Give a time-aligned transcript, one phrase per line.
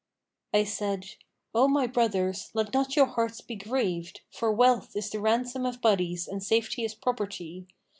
[0.51, 1.11] I said,
[1.53, 5.79] 'O my brothers, let not your hearts be grieved, for wealth is the ransom of
[5.79, 7.67] bodies and safety is property.